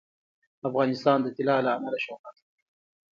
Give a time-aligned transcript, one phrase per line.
[0.67, 2.61] افغانستان د طلا له امله شهرت لري.